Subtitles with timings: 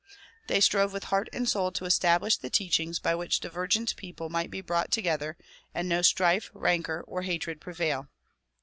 [0.47, 4.49] They strove with heart and soul to establish the teachings by which divergent people might
[4.49, 5.37] be brought together
[5.75, 8.07] and no strife, rancor or hatred prevail.